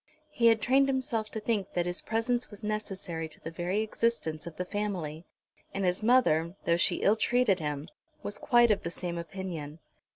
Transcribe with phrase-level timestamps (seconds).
[0.31, 4.47] He had trained himself to think that his presence was necessary to the very existence
[4.47, 5.25] of the family;
[5.75, 7.87] and his mother, though she ill treated him,
[8.23, 9.77] was quite of the same opinion.